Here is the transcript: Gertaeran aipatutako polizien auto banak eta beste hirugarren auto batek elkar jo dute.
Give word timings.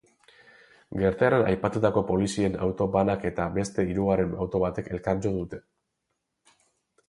Gertaeran 1.01 1.43
aipatutako 1.49 2.03
polizien 2.07 2.57
auto 2.69 2.89
banak 2.97 3.29
eta 3.33 3.47
beste 3.61 3.87
hirugarren 3.93 4.35
auto 4.47 4.65
batek 4.67 4.93
elkar 4.97 5.25
jo 5.29 5.37
dute. 5.41 5.65